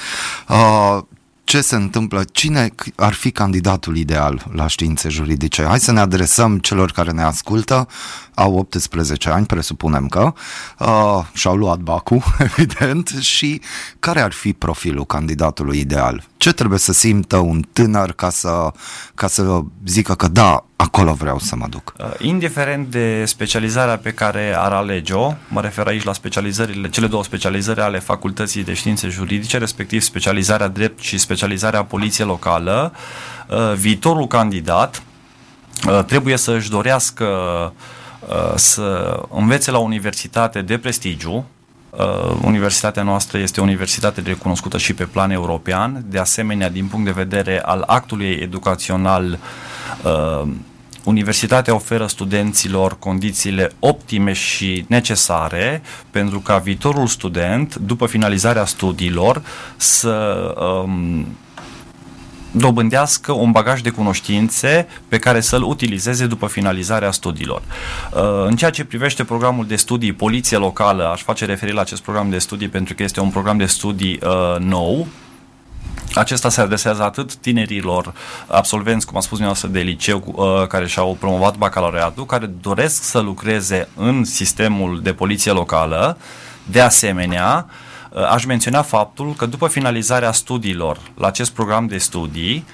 Uh, 0.47 1.03
ce 1.45 1.61
se 1.61 1.75
întâmplă, 1.75 2.23
cine 2.31 2.69
ar 2.95 3.13
fi 3.13 3.31
candidatul 3.31 3.97
ideal 3.97 4.45
la 4.51 4.67
științe 4.67 5.09
juridice. 5.09 5.63
Hai 5.63 5.79
să 5.79 5.91
ne 5.91 5.99
adresăm 5.99 6.59
celor 6.59 6.91
care 6.91 7.11
ne 7.11 7.23
ascultă, 7.23 7.87
au 8.35 8.57
18 8.57 9.29
ani, 9.29 9.45
presupunem 9.45 10.07
că, 10.07 10.33
uh, 10.79 11.25
și-au 11.33 11.55
luat 11.55 11.77
bacul, 11.77 12.23
evident, 12.49 13.07
și 13.07 13.61
care 13.99 14.21
ar 14.21 14.31
fi 14.31 14.53
profilul 14.53 15.05
candidatului 15.05 15.79
ideal? 15.79 16.23
Ce 16.37 16.53
trebuie 16.53 16.79
să 16.79 16.93
simtă 16.93 17.37
un 17.37 17.61
tânăr 17.73 18.11
ca 18.11 18.29
să, 18.29 18.71
ca 19.15 19.27
să 19.27 19.59
zică 19.85 20.15
că 20.15 20.27
da, 20.27 20.65
acolo 20.75 21.13
vreau 21.13 21.39
să 21.39 21.55
mă 21.55 21.65
duc? 21.69 21.93
Uh, 21.99 22.05
indiferent 22.19 22.91
de 22.91 23.25
specializarea 23.25 23.97
pe 23.97 24.11
care 24.11 24.55
ar 24.57 24.71
alege-o, 24.71 25.33
mă 25.47 25.61
refer 25.61 25.87
aici 25.87 26.03
la 26.03 26.13
specializările, 26.13 26.89
cele 26.89 27.07
două 27.07 27.23
specializări 27.23 27.81
ale 27.81 27.99
Facultății 27.99 28.63
de 28.63 28.73
Științe 28.73 29.07
Juridice, 29.07 29.57
respectiv 29.57 30.01
specializarea 30.01 30.67
drept 30.67 30.99
și 30.99 31.17
specializarea 31.17 31.83
poliție 31.83 32.23
locală, 32.23 32.93
uh, 33.47 33.73
viitorul 33.75 34.27
candidat 34.27 35.03
uh, 35.87 36.03
trebuie 36.03 36.37
să 36.37 36.51
își 36.51 36.69
dorească 36.69 37.25
să 38.55 39.19
învețe 39.29 39.71
la 39.71 39.77
universitate 39.77 40.61
de 40.61 40.77
prestigiu, 40.77 41.45
Uh, 41.97 42.37
universitatea 42.43 43.03
noastră 43.03 43.37
este 43.37 43.59
o 43.59 43.63
universitate 43.63 44.21
recunoscută 44.21 44.77
și 44.77 44.93
pe 44.93 45.03
plan 45.03 45.31
european, 45.31 46.05
de 46.09 46.19
asemenea, 46.19 46.69
din 46.69 46.85
punct 46.85 47.05
de 47.05 47.11
vedere 47.11 47.61
al 47.61 47.83
actului 47.87 48.39
educațional, 48.41 49.39
uh, 50.03 50.47
Universitatea 51.03 51.73
oferă 51.75 52.05
studenților 52.05 52.99
condițiile 52.99 53.71
optime 53.79 54.33
și 54.33 54.85
necesare 54.87 55.81
pentru 56.09 56.39
ca 56.39 56.57
viitorul 56.57 57.07
student, 57.07 57.75
după 57.75 58.05
finalizarea 58.05 58.65
studiilor, 58.65 59.41
să 59.77 60.55
um, 60.83 61.27
dobândească 62.57 63.31
un 63.31 63.51
bagaj 63.51 63.81
de 63.81 63.89
cunoștințe 63.89 64.87
pe 65.07 65.19
care 65.19 65.39
să-l 65.39 65.63
utilizeze 65.63 66.25
după 66.25 66.47
finalizarea 66.47 67.11
studiilor. 67.11 67.61
Uh, 68.13 68.21
în 68.45 68.55
ceea 68.55 68.69
ce 68.69 68.85
privește 68.85 69.23
programul 69.23 69.67
de 69.67 69.75
studii 69.75 70.13
Poliție 70.13 70.57
Locală, 70.57 71.09
aș 71.09 71.21
face 71.21 71.45
referire 71.45 71.75
la 71.75 71.81
acest 71.81 72.01
program 72.01 72.29
de 72.29 72.37
studii 72.37 72.67
pentru 72.67 72.93
că 72.93 73.03
este 73.03 73.19
un 73.19 73.29
program 73.29 73.57
de 73.57 73.65
studii 73.65 74.19
uh, 74.23 74.59
nou, 74.59 75.07
acesta 76.13 76.49
se 76.49 76.61
adresează 76.61 77.03
atât 77.03 77.35
tinerilor 77.35 78.13
absolvenți, 78.47 79.05
cum 79.05 79.17
a 79.17 79.19
spus 79.19 79.37
dumneavoastră, 79.37 79.69
de 79.69 79.79
liceu 79.79 80.23
uh, 80.35 80.67
care 80.67 80.87
și-au 80.87 81.17
promovat 81.19 81.57
bacalaureatul, 81.57 82.25
care 82.25 82.45
doresc 82.61 83.03
să 83.03 83.19
lucreze 83.19 83.87
în 83.95 84.23
sistemul 84.23 85.01
de 85.01 85.13
poliție 85.13 85.51
locală, 85.51 86.17
de 86.63 86.81
asemenea, 86.81 87.65
Uh, 87.65 87.84
aș 88.29 88.45
menționa 88.45 88.81
faptul 88.81 89.33
că 89.33 89.45
după 89.45 89.67
finalizarea 89.67 90.31
studiilor 90.31 90.97
la 91.17 91.27
acest 91.27 91.51
program 91.51 91.87
de 91.87 91.97
studii, 91.97 92.65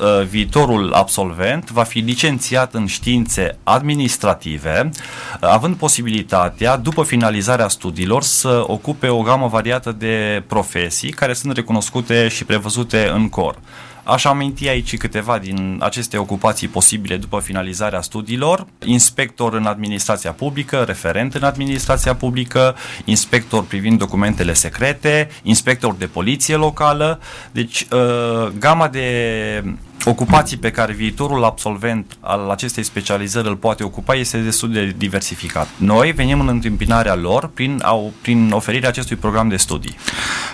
uh, 0.00 0.26
viitorul 0.26 0.92
absolvent 0.92 1.70
va 1.70 1.82
fi 1.82 1.98
licențiat 1.98 2.74
în 2.74 2.86
științe 2.86 3.58
administrative, 3.62 4.90
uh, 4.90 5.48
având 5.48 5.76
posibilitatea, 5.76 6.76
după 6.76 7.02
finalizarea 7.02 7.68
studiilor, 7.68 8.22
să 8.22 8.64
ocupe 8.66 9.08
o 9.08 9.22
gamă 9.22 9.46
variată 9.46 9.92
de 9.92 10.42
profesii 10.46 11.10
care 11.10 11.32
sunt 11.32 11.52
recunoscute 11.52 12.28
și 12.28 12.44
prevăzute 12.44 13.10
în 13.14 13.28
cor. 13.28 13.56
Aș 14.04 14.24
aminti 14.24 14.68
aici 14.68 14.96
câteva 14.96 15.38
din 15.38 15.76
aceste 15.80 16.16
ocupații 16.16 16.68
posibile 16.68 17.16
după 17.16 17.40
finalizarea 17.40 18.00
studiilor. 18.00 18.66
Inspector 18.84 19.54
în 19.54 19.66
administrația 19.66 20.32
publică, 20.32 20.82
referent 20.86 21.34
în 21.34 21.42
administrația 21.42 22.14
publică, 22.14 22.76
inspector 23.04 23.64
privind 23.64 23.98
documentele 23.98 24.52
secrete, 24.52 25.28
inspector 25.42 25.94
de 25.94 26.06
poliție 26.06 26.56
locală. 26.56 27.20
Deci, 27.52 27.86
uh, 27.92 28.52
gama 28.58 28.88
de 28.88 29.64
ocupații 30.04 30.56
pe 30.56 30.70
care 30.70 30.92
viitorul 30.92 31.44
absolvent 31.44 32.16
al 32.20 32.50
acestei 32.50 32.82
specializări 32.82 33.48
îl 33.48 33.56
poate 33.56 33.84
ocupa 33.84 34.14
este 34.14 34.38
destul 34.38 34.72
de 34.72 34.94
diversificat. 34.96 35.68
Noi 35.76 36.12
venim 36.12 36.40
în 36.40 36.48
întâmpinarea 36.48 37.14
lor 37.14 37.50
prin, 37.54 37.80
au, 37.84 38.12
prin 38.22 38.50
oferirea 38.52 38.88
acestui 38.88 39.16
program 39.16 39.48
de 39.48 39.56
studii. 39.56 39.96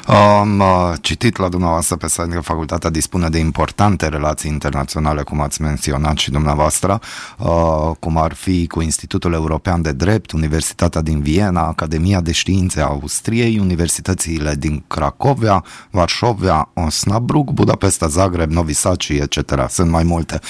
Am 0.07 0.59
uh, 0.59 0.93
citit 1.00 1.37
la 1.37 1.49
dumneavoastră 1.49 1.97
pe 1.97 2.09
site 2.09 2.29
că 2.29 2.41
facultatea 2.41 2.91
dispune 2.91 3.29
de 3.29 3.38
importante 3.38 4.09
relații 4.09 4.50
internaționale, 4.50 5.23
cum 5.23 5.41
ați 5.41 5.62
menționat 5.62 6.17
și 6.17 6.31
dumneavoastră, 6.31 7.00
uh, 7.38 7.91
cum 8.00 8.17
ar 8.17 8.33
fi 8.33 8.67
cu 8.67 8.83
Institutul 8.83 9.33
European 9.33 9.83
de 9.83 9.93
Drept, 9.93 10.33
Universitatea 10.33 11.00
din 11.00 11.21
Viena, 11.21 11.67
Academia 11.67 12.21
de 12.21 12.33
Științe 12.33 12.81
a 12.81 12.85
Austriei, 12.85 13.59
universitățile 13.59 14.55
din 14.59 14.85
Cracovia, 14.87 15.65
Varșovia, 15.91 16.69
Osnabrück, 16.75 17.53
Budapesta, 17.53 18.07
Zagreb, 18.07 18.50
Novi 18.50 18.73
Sad 18.73 19.00
și 19.00 19.12
etc 19.12 19.36
etc. 19.37 19.71
Sunt 19.71 19.90
mai 19.90 20.02
multe. 20.02 20.40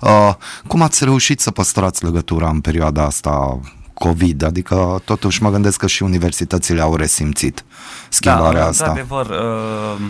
Uh, 0.00 0.34
cum 0.66 0.82
ați 0.82 1.04
reușit 1.04 1.40
să 1.40 1.50
păstrați 1.50 2.04
legătura 2.04 2.48
în 2.48 2.60
perioada 2.60 3.04
asta 3.04 3.60
COVID, 3.94 4.42
adică 4.42 5.02
totuși 5.04 5.42
mă 5.42 5.50
gândesc 5.50 5.78
că 5.78 5.86
și 5.86 6.02
universitățile 6.02 6.80
au 6.80 6.96
resimțit 6.96 7.64
schimbarea 8.08 8.60
da, 8.60 8.66
asta. 8.66 8.84
Într-adevăr, 8.84 9.26
uh, 9.26 10.00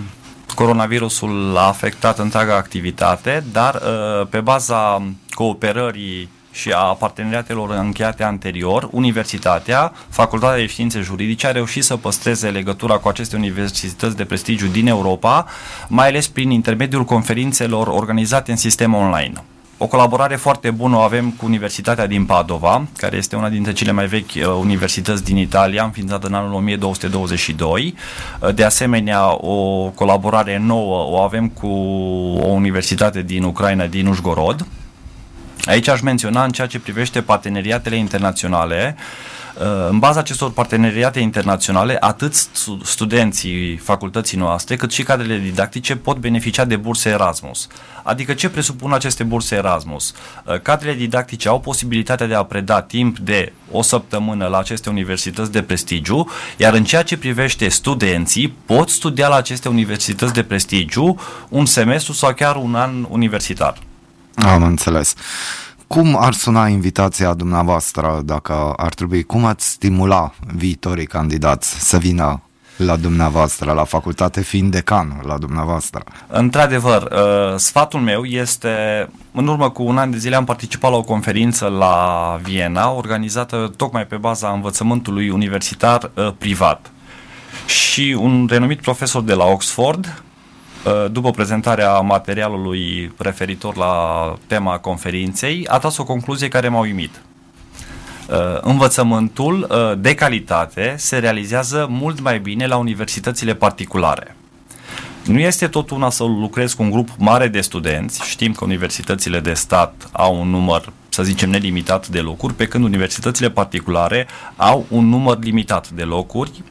coronavirusul 0.55 1.57
a 1.57 1.67
afectat 1.67 2.19
întreaga 2.19 2.57
activitate, 2.57 3.45
dar 3.53 3.75
uh, 3.75 4.27
pe 4.27 4.41
baza 4.41 5.03
cooperării 5.31 6.29
și 6.53 6.71
a 6.71 6.83
parteneriatelor 6.83 7.71
încheiate 7.71 8.23
anterior, 8.23 8.89
Universitatea, 8.91 9.93
Facultatea 10.09 10.59
de 10.59 10.67
Științe 10.67 11.01
Juridice, 11.01 11.47
a 11.47 11.53
reușit 11.53 11.85
să 11.85 11.97
păstreze 11.97 12.51
legătura 12.51 12.97
cu 12.97 13.09
aceste 13.09 13.37
universități 13.37 14.17
de 14.17 14.25
prestigiu 14.25 14.67
din 14.67 14.87
Europa, 14.87 15.47
mai 15.89 16.09
ales 16.09 16.29
prin 16.29 16.51
intermediul 16.51 17.05
conferințelor 17.05 17.87
organizate 17.87 18.51
în 18.51 18.57
sistem 18.57 18.95
online. 18.95 19.33
o 19.79 19.87
colaborare 19.87 20.37
foarte 20.37 20.71
bună 20.71 20.97
o 20.97 21.01
avem 21.01 21.31
cu 21.31 21.45
Universitatea 21.45 22.07
din 22.07 22.25
Padova, 22.25 22.87
care 22.97 23.17
este 23.17 23.37
una 23.37 23.49
dintre 23.49 23.73
cele 23.73 23.93
mai 23.93 24.07
vechi 24.07 24.35
uh, 24.37 24.47
universități 24.61 25.25
din 25.25 25.37
Italia, 25.37 25.85
înființată 25.85 26.27
în 26.27 26.35
anul 26.35 26.53
1222. 26.53 27.95
Uh, 28.41 28.55
de 28.55 28.65
asemenea, 28.65 29.47
o 29.47 29.89
colaborare 29.95 30.59
nouă 30.59 31.07
o 31.11 31.21
avem 31.21 31.49
cu 31.49 31.67
o 32.41 32.47
universitate 32.47 33.23
din 33.23 33.43
Ucraina, 33.43 33.87
din 33.87 34.07
Ușgorod. 34.07 34.67
Aici 35.65 35.89
aș 35.89 36.01
menționa 36.01 36.45
în 36.45 36.51
ceea 36.51 36.67
ce 36.67 36.79
privește 36.79 37.23
parteneriatele 37.23 37.97
internaționale, 37.97 38.97
uh, 38.97 39.03
Uh, 39.61 39.89
în 39.89 39.99
baza 39.99 40.19
acestor 40.19 40.53
parteneriate 40.53 41.21
internaționale, 41.21 41.97
atât 42.01 42.35
studenții 42.83 43.77
facultății 43.77 44.39
noastre, 44.39 44.77
cât 44.77 44.93
și 44.93 45.03
cadrele 45.03 45.39
didactice 45.39 45.97
pot 45.97 46.17
beneficia 46.17 46.65
de 46.65 46.77
burse 46.77 47.09
Erasmus. 47.09 47.67
Adică 48.03 48.35
ce 48.35 48.49
presupun 48.49 48.93
aceste 48.93 49.23
burse 49.23 49.55
Erasmus? 49.55 50.15
Uh, 50.45 50.61
cadrele 50.61 50.97
didactice 50.97 51.49
au 51.49 51.61
posibilitatea 51.61 52.27
de 52.27 52.35
a 52.35 52.43
preda 52.43 52.83
timp 52.83 53.19
de 53.19 53.53
o 53.71 53.83
săptămână 53.83 54.47
la 54.47 54.59
aceste 54.59 54.91
universități 54.91 55.53
de 55.53 55.63
prestigiu, 55.63 56.29
iar 56.57 56.75
în 56.75 56.85
ceea 56.85 57.03
ce 57.03 57.17
privește 57.17 57.69
studenții, 57.69 58.55
pot 58.67 58.89
studia 58.89 59.29
la 59.29 59.37
aceste 59.37 59.69
universități 59.69 60.33
de 60.33 60.43
prestigiu 60.43 61.21
un 61.49 61.67
semestru 61.67 62.13
sau 62.13 62.33
chiar 62.33 62.57
un 62.57 62.75
an 62.75 63.07
universitar. 63.09 63.75
Am 64.35 64.63
înțeles. 64.63 65.15
Cum 65.87 66.17
ar 66.21 66.33
suna 66.33 66.69
invitația 66.69 67.35
dumneavoastră 67.35 68.21
dacă 68.25 68.73
ar 68.77 68.95
trebui? 68.95 69.23
Cum 69.23 69.45
ați 69.45 69.69
stimula 69.69 70.33
viitorii 70.55 71.07
candidați 71.07 71.89
să 71.89 71.99
vină 71.99 72.43
la 72.77 72.97
dumneavoastră, 72.97 73.73
la 73.73 73.85
facultate, 73.85 74.41
fiind 74.41 74.71
decan 74.71 75.21
la 75.27 75.39
dumneavoastră? 75.39 76.05
Într-adevăr, 76.27 77.03
uh, 77.03 77.57
sfatul 77.57 78.01
meu 78.01 78.25
este, 78.25 79.09
în 79.33 79.47
urmă 79.47 79.71
cu 79.71 79.83
un 79.83 79.99
an 79.99 80.11
de 80.11 80.19
zile 80.19 80.37
am 80.37 80.45
participat 80.45 80.91
la 80.91 80.97
o 80.97 81.03
conferință 81.03 81.67
la 81.67 82.39
Viena, 82.43 82.91
organizată 82.91 83.73
tocmai 83.77 84.07
pe 84.07 84.17
baza 84.17 84.49
învățământului 84.49 85.31
universitar 85.31 86.11
uh, 86.15 86.33
privat. 86.39 86.91
Și 87.67 88.17
un 88.19 88.47
renumit 88.51 88.81
profesor 88.81 89.23
de 89.23 89.35
la 89.35 89.45
Oxford 89.45 90.07
Uh, 90.07 90.32
după 91.11 91.31
prezentarea 91.31 91.99
materialului 92.01 93.13
referitor 93.19 93.77
la 93.77 93.95
tema 94.47 94.79
conferinței, 94.79 95.67
a 95.69 95.79
tras 95.79 95.97
o 95.97 96.05
concluzie 96.05 96.49
care 96.49 96.69
m-a 96.69 96.81
uimit. 96.81 97.21
Uh, 98.29 98.39
învățământul 98.61 99.67
uh, 99.71 99.99
de 99.99 100.15
calitate 100.15 100.95
se 100.99 101.19
realizează 101.19 101.87
mult 101.91 102.21
mai 102.21 102.39
bine 102.39 102.67
la 102.67 102.77
universitățile 102.77 103.55
particulare. 103.55 104.37
Nu 105.25 105.39
este 105.39 105.67
tot 105.67 105.91
una 105.91 106.11
să 106.11 106.25
lucrezi 106.25 106.77
cu 106.77 106.83
un 106.83 106.91
grup 106.91 107.09
mare 107.19 107.49
de 107.49 107.61
studenți, 107.61 108.23
știm 108.25 108.53
că 108.53 108.65
universitățile 108.65 109.41
de 109.41 109.53
stat 109.53 110.09
au 110.13 110.41
un 110.41 110.49
număr, 110.49 110.93
să 111.09 111.23
zicem, 111.23 111.51
nelimitat 111.51 112.09
de 112.09 112.19
locuri, 112.21 112.55
pe 112.55 112.67
când 112.67 112.85
universitățile 112.85 113.51
particulare 113.51 114.27
au 114.57 114.87
un 114.89 115.09
număr 115.09 115.39
limitat 115.41 115.89
de 115.91 116.03
locuri 116.03 116.63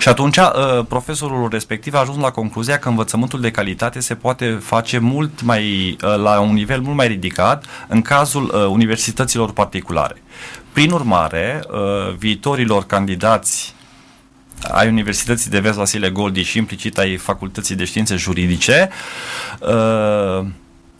și 0.00 0.08
atunci 0.08 0.36
uh, 0.36 0.84
profesorul 0.88 1.48
respectiv 1.50 1.94
a 1.94 1.98
ajuns 1.98 2.18
la 2.18 2.30
concluzia 2.30 2.78
că 2.78 2.88
învățământul 2.88 3.40
de 3.40 3.50
calitate 3.50 4.00
se 4.00 4.14
poate 4.14 4.58
face 4.62 4.98
mult 4.98 5.42
mai, 5.42 5.96
uh, 6.04 6.16
la 6.16 6.40
un 6.40 6.52
nivel 6.52 6.80
mult 6.80 6.96
mai 6.96 7.06
ridicat 7.06 7.64
în 7.88 8.02
cazul 8.02 8.42
uh, 8.42 8.66
universităților 8.66 9.52
particulare. 9.52 10.22
Prin 10.72 10.90
urmare, 10.90 11.60
viitorilor 12.18 12.84
candidați 12.84 13.74
ai 14.72 14.88
Universității 14.88 15.50
de 15.50 15.60
Vest 15.60 15.76
Vasile 15.76 16.10
Goldi 16.10 16.42
și 16.42 16.58
implicit 16.58 16.98
ai 16.98 17.16
Facultății 17.16 17.74
de 17.74 17.84
Științe 17.84 18.16
Juridice, 18.16 18.90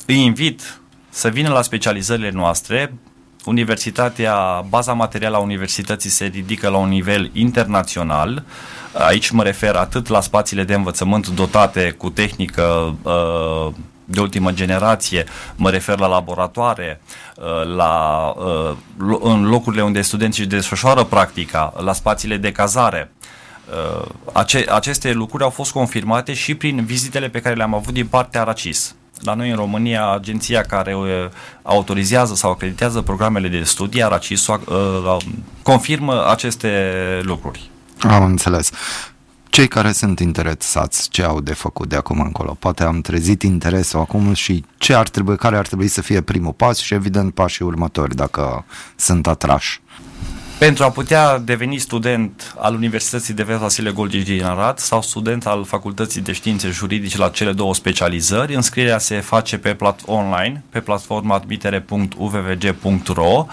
îi 0.06 0.24
invit 0.24 0.80
să 1.08 1.28
vină 1.28 1.48
la 1.48 1.62
specializările 1.62 2.30
noastre, 2.30 2.94
Universitatea, 3.44 4.64
baza 4.68 4.92
materială 4.92 5.36
a 5.36 5.40
universității 5.40 6.10
se 6.10 6.24
ridică 6.24 6.68
la 6.68 6.76
un 6.76 6.88
nivel 6.88 7.30
internațional. 7.32 8.44
Aici 8.92 9.30
mă 9.30 9.42
refer 9.42 9.74
atât 9.74 10.08
la 10.08 10.20
spațiile 10.20 10.64
de 10.64 10.74
învățământ 10.74 11.28
dotate 11.28 11.90
cu 11.90 12.10
tehnică 12.10 12.96
uh, 13.02 13.72
de 14.04 14.20
ultimă 14.20 14.52
generație, 14.52 15.24
mă 15.56 15.70
refer 15.70 15.98
la 15.98 16.06
laboratoare, 16.06 17.00
uh, 17.36 17.74
la, 17.76 18.24
uh, 18.36 18.76
în 19.20 19.48
locurile 19.48 19.82
unde 19.82 20.00
studenții 20.00 20.42
își 20.42 20.52
desfășoară 20.52 21.04
practica, 21.04 21.72
la 21.76 21.92
spațiile 21.92 22.36
de 22.36 22.52
cazare. 22.52 23.12
Ace- 24.32 24.64
aceste 24.68 25.12
lucruri 25.12 25.42
au 25.42 25.50
fost 25.50 25.72
confirmate 25.72 26.32
și 26.32 26.54
prin 26.54 26.84
vizitele 26.84 27.28
pe 27.28 27.40
care 27.40 27.54
le-am 27.54 27.74
avut 27.74 27.94
din 27.94 28.06
partea 28.06 28.42
RACIS 28.42 28.94
la 29.20 29.34
noi 29.34 29.50
în 29.50 29.56
România, 29.56 30.10
agenția 30.10 30.62
care 30.62 30.94
uh, 30.94 31.06
autorizează 31.62 32.34
sau 32.34 32.50
acreditează 32.50 33.00
programele 33.00 33.48
de 33.48 33.62
studii, 33.62 34.02
ARACIS, 34.02 34.46
uh, 34.46 35.16
confirmă 35.62 36.30
aceste 36.30 36.70
lucruri. 37.22 37.70
Am 38.00 38.24
înțeles. 38.24 38.70
Cei 39.50 39.68
care 39.68 39.92
sunt 39.92 40.18
interesați, 40.18 41.08
ce 41.08 41.22
au 41.22 41.40
de 41.40 41.52
făcut 41.52 41.88
de 41.88 41.96
acum 41.96 42.20
încolo? 42.20 42.56
Poate 42.58 42.82
am 42.82 43.00
trezit 43.00 43.42
interesul 43.42 44.00
acum 44.00 44.32
și 44.32 44.64
ce 44.78 44.94
ar 44.94 45.08
trebui, 45.08 45.36
care 45.36 45.56
ar 45.56 45.66
trebui 45.66 45.88
să 45.88 46.02
fie 46.02 46.20
primul 46.20 46.52
pas 46.52 46.78
și 46.78 46.94
evident 46.94 47.34
pașii 47.34 47.64
următori 47.64 48.14
dacă 48.14 48.64
sunt 48.96 49.26
atrași. 49.26 49.80
Pentru 50.60 50.84
a 50.84 50.90
putea 50.90 51.38
deveni 51.38 51.78
student 51.78 52.54
al 52.58 52.74
Universității 52.74 53.34
de 53.34 53.42
Vest 53.42 53.58
Vasile 53.58 53.90
Golgi 53.90 54.22
din 54.22 54.44
Arad 54.44 54.78
sau 54.78 55.02
student 55.02 55.46
al 55.46 55.64
Facultății 55.64 56.20
de 56.20 56.32
Științe 56.32 56.70
Juridice 56.70 57.18
la 57.18 57.28
cele 57.28 57.52
două 57.52 57.74
specializări, 57.74 58.54
înscrierea 58.54 58.98
se 58.98 59.20
face 59.20 59.58
pe 59.58 59.74
plat- 59.74 60.04
online, 60.06 60.64
pe 60.70 60.80
platforma 60.80 61.34
admitere.uvvg.ro. 61.34 63.46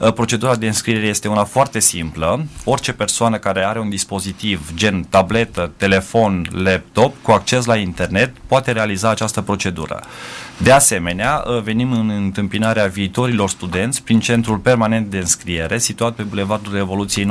Uh, 0.00 0.12
procedura 0.12 0.56
de 0.56 0.66
înscriere 0.66 1.06
este 1.06 1.28
una 1.28 1.44
foarte 1.44 1.78
simplă. 1.78 2.46
Orice 2.64 2.92
persoană 2.92 3.38
care 3.38 3.64
are 3.64 3.80
un 3.80 3.88
dispozitiv 3.88 4.70
gen 4.74 5.06
tabletă, 5.10 5.72
telefon, 5.76 6.48
laptop 6.50 7.14
cu 7.22 7.30
acces 7.30 7.64
la 7.64 7.76
internet 7.76 8.34
poate 8.46 8.72
realiza 8.72 9.10
această 9.10 9.40
procedură. 9.40 10.02
De 10.56 10.70
asemenea, 10.70 11.44
uh, 11.46 11.62
venim 11.62 11.92
în 11.92 12.10
întâmpinarea 12.10 12.86
viitorilor 12.86 13.48
studenți 13.48 14.02
prin 14.02 14.20
centrul 14.20 14.58
permanent 14.58 15.10
de 15.10 15.18
înscriere, 15.18 15.78
situat 15.78 16.14
pe 16.14 16.22
Bulevardul 16.56 16.72
Revoluției 16.72 17.26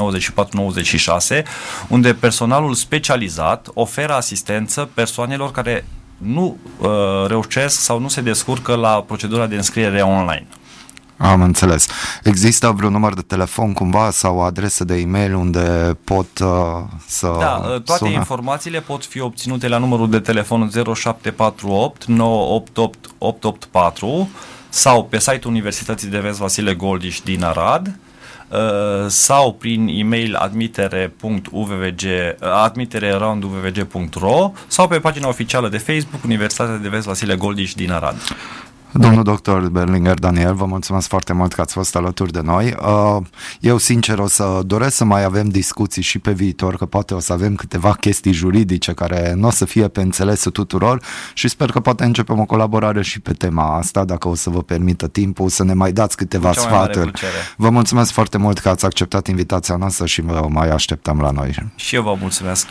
94-96, 1.41 1.43
unde 1.87 2.13
personalul 2.13 2.73
specializat 2.73 3.67
oferă 3.73 4.13
asistență 4.13 4.89
persoanelor 4.93 5.51
care 5.51 5.85
nu 6.17 6.57
uh, 6.77 6.89
reușesc 7.27 7.79
sau 7.79 7.99
nu 7.99 8.07
se 8.07 8.21
descurcă 8.21 8.75
la 8.75 9.03
procedura 9.07 9.45
de 9.45 9.55
înscriere 9.55 10.01
online. 10.01 10.47
Am 11.17 11.41
înțeles. 11.41 11.87
Există 12.23 12.73
vreun 12.75 12.91
număr 12.91 13.13
de 13.13 13.21
telefon 13.21 13.73
cumva 13.73 14.11
sau 14.11 14.37
o 14.37 14.41
adresă 14.41 14.83
de 14.83 14.95
e-mail 14.95 15.35
unde 15.35 15.97
pot 16.03 16.39
uh, 16.39 16.47
să 17.07 17.35
Da, 17.39 17.61
uh, 17.63 17.81
toate 17.81 18.05
sună? 18.05 18.09
informațiile 18.09 18.79
pot 18.79 19.05
fi 19.05 19.19
obținute 19.19 19.67
la 19.67 19.77
numărul 19.77 20.09
de 20.09 20.19
telefon 20.19 20.69
0748 20.69 22.05
988 22.05 23.09
884 23.17 24.29
sau 24.69 25.05
pe 25.05 25.19
site-ul 25.19 25.53
Universității 25.53 26.07
de 26.07 26.19
Vest 26.19 26.39
Vasile 26.39 26.73
Goldiș 26.73 27.19
din 27.19 27.43
Arad 27.43 27.87
uh, 27.87 27.93
sau 29.07 29.53
prin 29.53 29.87
e-mail 29.87 30.35
admitere.uvvg 30.35 32.03
admitere.uvvg.ro 32.39 34.51
sau 34.67 34.87
pe 34.87 34.99
pagina 34.99 35.27
oficială 35.27 35.69
de 35.69 35.77
Facebook 35.77 36.23
Universitatea 36.23 36.77
de 36.77 36.89
Vest 36.89 37.05
Vasile 37.05 37.35
Goldiș 37.35 37.73
din 37.73 37.91
Arad. 37.91 38.15
Domnul 38.93 39.23
doctor 39.23 39.69
Berlinger 39.69 40.19
Daniel, 40.19 40.53
vă 40.53 40.65
mulțumesc 40.65 41.07
foarte 41.07 41.33
mult 41.33 41.53
că 41.53 41.61
ați 41.61 41.73
fost 41.73 41.95
alături 41.95 42.31
de 42.31 42.41
noi. 42.41 42.75
Uh, 42.81 43.25
eu, 43.59 43.77
sincer, 43.77 44.19
o 44.19 44.27
să 44.27 44.61
doresc 44.65 44.95
să 44.95 45.03
mai 45.05 45.23
avem 45.23 45.49
discuții 45.49 46.01
și 46.01 46.19
pe 46.19 46.31
viitor, 46.31 46.77
că 46.77 46.85
poate 46.85 47.13
o 47.13 47.19
să 47.19 47.33
avem 47.33 47.55
câteva 47.55 47.93
chestii 47.93 48.31
juridice 48.31 48.93
care 48.93 49.33
nu 49.35 49.47
o 49.47 49.51
să 49.51 49.65
fie 49.65 49.87
pe 49.87 50.01
înțelesul 50.01 50.51
tuturor 50.51 51.03
și 51.33 51.47
sper 51.47 51.71
că 51.71 51.79
poate 51.79 52.03
începem 52.03 52.39
o 52.39 52.45
colaborare 52.45 53.01
și 53.01 53.19
pe 53.19 53.33
tema 53.33 53.77
asta, 53.77 54.05
dacă 54.05 54.27
o 54.27 54.35
să 54.35 54.49
vă 54.49 54.61
permită 54.61 55.07
timpul, 55.07 55.49
să 55.49 55.63
ne 55.63 55.73
mai 55.73 55.91
dați 55.91 56.17
câteva 56.17 56.51
Cea 56.51 56.61
sfaturi. 56.61 57.11
Vă 57.57 57.69
mulțumesc 57.69 58.11
foarte 58.11 58.37
mult 58.37 58.59
că 58.59 58.69
ați 58.69 58.85
acceptat 58.85 59.27
invitația 59.27 59.75
noastră 59.75 60.05
și 60.05 60.21
vă 60.21 60.47
mai 60.49 60.69
așteptăm 60.69 61.19
la 61.19 61.31
noi. 61.31 61.71
Și 61.75 61.95
eu 61.95 62.03
vă 62.03 62.15
mulțumesc. 62.19 62.67